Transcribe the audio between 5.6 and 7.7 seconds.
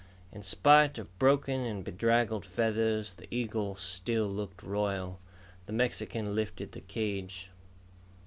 The Mexican lifted the cage.